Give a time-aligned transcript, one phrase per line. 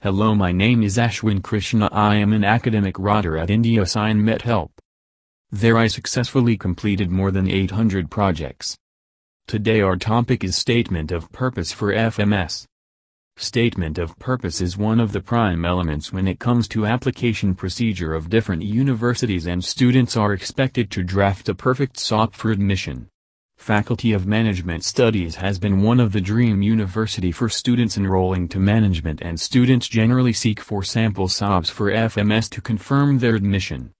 [0.00, 4.70] Hello my name is Ashwin Krishna I am an academic writer at India Assignment Help.
[5.50, 8.78] There I successfully completed more than 800 projects.
[9.48, 12.64] Today our topic is Statement of Purpose for FMS.
[13.36, 18.14] Statement of purpose is one of the prime elements when it comes to application procedure
[18.14, 23.08] of different universities and students are expected to draft a perfect SOP for admission.
[23.58, 28.58] Faculty of Management Studies has been one of the dream university for students enrolling to
[28.58, 33.92] management and students generally seek for sample SOPs for FMS to confirm their admission.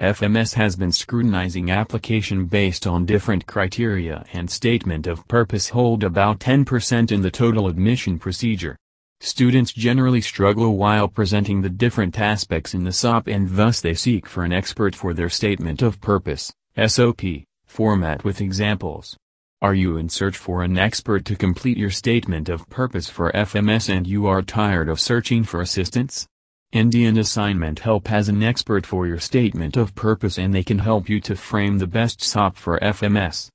[0.00, 6.40] FMS has been scrutinizing application based on different criteria and statement of purpose hold about
[6.40, 8.76] 10% in the total admission procedure.
[9.20, 14.26] Students generally struggle while presenting the different aspects in the SOP and thus they seek
[14.26, 16.52] for an expert for their statement of purpose,
[16.86, 17.22] SOP,
[17.70, 19.16] format with examples.
[19.62, 23.88] Are you in search for an expert to complete your statement of purpose for FMS
[23.88, 26.26] and you are tired of searching for assistance?
[26.72, 31.08] Indian Assignment Help has an expert for your statement of purpose and they can help
[31.08, 33.48] you to frame the best SOP for FMS.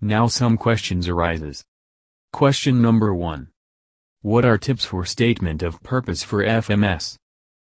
[0.00, 1.64] Now some questions arises.
[2.32, 3.48] Question number 1.
[4.22, 7.14] What are tips for statement of purpose for FMS?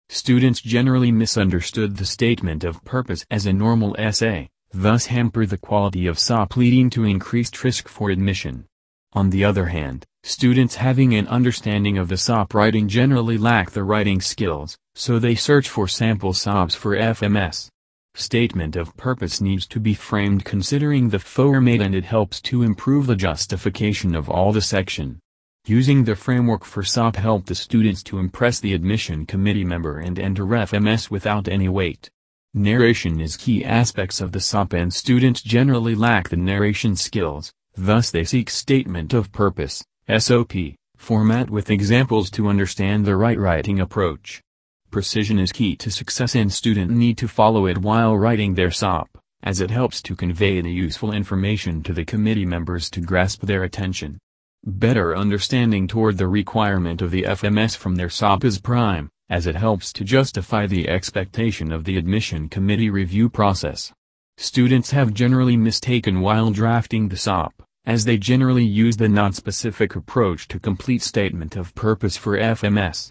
[0.08, 6.06] Students generally misunderstood the statement of purpose as a normal essay, thus hamper the quality
[6.06, 8.66] of SOP leading to increased risk for admission.
[9.12, 13.82] On the other hand, students having an understanding of the SOP writing generally lack the
[13.82, 17.68] writing skills, so they search for sample SOPs for FMS.
[18.14, 23.06] Statement of purpose needs to be framed considering the format and it helps to improve
[23.06, 25.20] the justification of all the section.
[25.66, 30.18] Using the framework for SOP help the students to impress the admission committee member and
[30.18, 32.10] enter FMS without any wait.
[32.54, 38.10] Narration is key aspects of the SOP and students generally lack the narration skills, Thus
[38.10, 39.84] they seek statement of purpose,
[40.18, 40.52] SOP,
[40.96, 44.42] format with examples to understand the right writing approach.
[44.90, 49.08] Precision is key to success and student need to follow it while writing their SOP,
[49.44, 53.62] as it helps to convey the useful information to the committee members to grasp their
[53.62, 54.18] attention.
[54.66, 59.56] Better understanding toward the requirement of the FMS from their SOP is prime, as it
[59.56, 63.92] helps to justify the expectation of the admission committee review process.
[64.36, 70.46] Students have generally mistaken while drafting the SOP as they generally use the non-specific approach
[70.46, 73.08] to complete statement of purpose for FMS.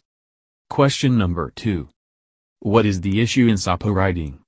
[0.70, 1.90] Question number 2.
[2.60, 4.40] What is the issue in SOP writing?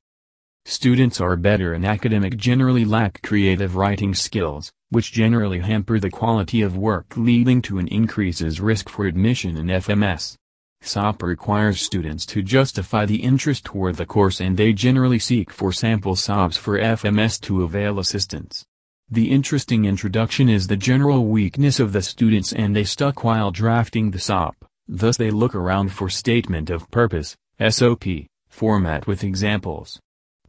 [0.65, 6.61] Students are better in academic generally lack creative writing skills, which generally hamper the quality
[6.61, 10.35] of work leading to an increases risk for admission in FMS.
[10.81, 15.71] SOP requires students to justify the interest toward the course and they generally seek for
[15.71, 18.65] sample SOPs for FMS to avail assistance.
[19.11, 24.11] The interesting introduction is the general weakness of the students and they stuck while drafting
[24.11, 24.55] the SOP,
[24.87, 27.35] thus they look around for statement of purpose,
[27.69, 28.05] SOP,
[28.47, 29.99] format with examples.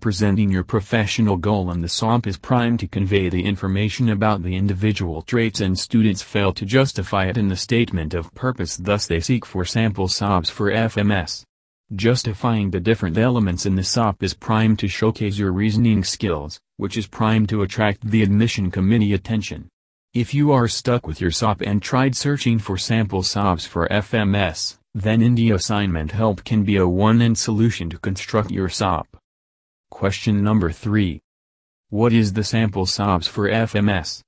[0.00, 4.56] Presenting your professional goal in the SOP is primed to convey the information about the
[4.56, 9.20] individual traits and students fail to justify it in the statement of purpose thus they
[9.20, 11.42] seek for sample SOPs for FMS.
[11.94, 16.96] Justifying the different elements in the SOP is primed to showcase your reasoning skills, which
[16.96, 19.68] is primed to attract the admission committee attention.
[20.14, 24.78] If you are stuck with your SOP and tried searching for sample SOPs for FMS,
[24.94, 29.19] then India Assignment Help can be a one-end solution to construct your SOP.
[29.90, 31.20] Question number 3.
[31.90, 34.22] What is the sample SOPs for FMS?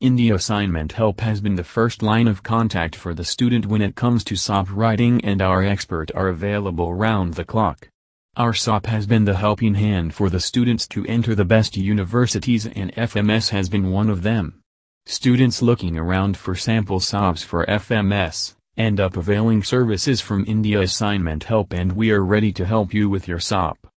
[0.00, 3.94] India Assignment Help has been the first line of contact for the student when it
[3.94, 7.88] comes to SOP writing and our expert are available round the clock.
[8.36, 12.66] Our SOP has been the helping hand for the students to enter the best universities
[12.66, 14.60] and FMS has been one of them.
[15.06, 21.44] Students looking around for sample SOPs for FMS, end up availing services from India Assignment
[21.44, 23.87] Help and we are ready to help you with your SOP.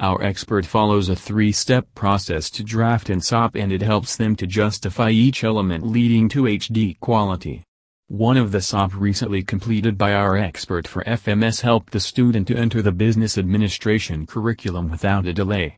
[0.00, 4.46] Our expert follows a three-step process to draft and SOP and it helps them to
[4.46, 7.64] justify each element leading to HD quality.
[8.08, 12.56] One of the SOP recently completed by our expert for FMS helped the student to
[12.56, 15.76] enter the business administration curriculum without a delay.